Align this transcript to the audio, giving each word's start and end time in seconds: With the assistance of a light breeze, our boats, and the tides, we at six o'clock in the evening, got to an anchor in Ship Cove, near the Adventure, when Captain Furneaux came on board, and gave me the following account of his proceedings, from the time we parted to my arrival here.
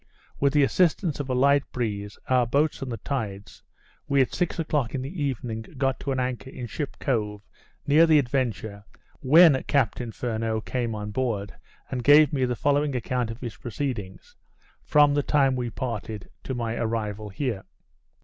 With 0.39 0.53
the 0.53 0.63
assistance 0.63 1.19
of 1.19 1.29
a 1.29 1.35
light 1.35 1.63
breeze, 1.71 2.17
our 2.27 2.47
boats, 2.47 2.81
and 2.81 2.91
the 2.91 2.97
tides, 2.97 3.61
we 4.07 4.19
at 4.19 4.33
six 4.33 4.57
o'clock 4.57 4.95
in 4.95 5.03
the 5.03 5.23
evening, 5.23 5.61
got 5.77 5.99
to 5.99 6.11
an 6.11 6.19
anchor 6.19 6.49
in 6.49 6.65
Ship 6.65 6.97
Cove, 6.99 7.43
near 7.85 8.07
the 8.07 8.17
Adventure, 8.17 8.83
when 9.19 9.61
Captain 9.67 10.11
Furneaux 10.11 10.59
came 10.61 10.95
on 10.95 11.11
board, 11.11 11.53
and 11.91 12.03
gave 12.03 12.33
me 12.33 12.45
the 12.45 12.55
following 12.55 12.95
account 12.95 13.29
of 13.29 13.41
his 13.41 13.55
proceedings, 13.57 14.35
from 14.83 15.13
the 15.13 15.21
time 15.21 15.55
we 15.55 15.69
parted 15.69 16.31
to 16.45 16.55
my 16.55 16.73
arrival 16.77 17.29
here. 17.29 17.63